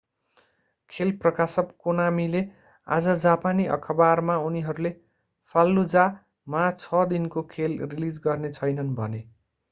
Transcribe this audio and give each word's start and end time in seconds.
खेल 0.91 1.11
प्रकाशक 1.17 1.67
konamiले 1.79 2.39
आज 2.87 3.09
जापानी 3.25 3.67
अखबारमा 3.75 4.37
उनीहरूले 4.45 4.91
fallujah 5.55 6.05
मा 6.47 6.63
छ 6.79 7.03
दिनको 7.11 7.43
खेल 7.51 7.77
रिलीज 7.85 8.17
गर्ने 8.25 8.51
छैनन्‌ 8.57 8.89
भने। 8.95 9.21